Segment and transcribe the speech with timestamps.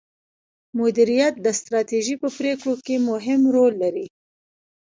[0.79, 4.07] مديريت د ستراتیژۍ په پریکړو کې مهم رول لري.